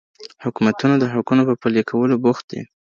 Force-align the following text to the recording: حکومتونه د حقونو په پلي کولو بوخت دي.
حکومتونه 0.43 0.95
د 0.99 1.03
حقونو 1.13 1.43
په 1.49 1.53
پلي 1.61 1.81
کولو 1.89 2.15
بوخت 2.23 2.45
دي. 2.51 2.61